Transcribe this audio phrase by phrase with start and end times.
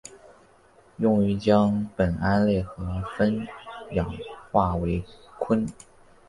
[0.97, 3.45] 用于将苯胺类和酚
[3.91, 4.11] 氧
[4.51, 5.03] 化为
[5.41, 5.69] 醌。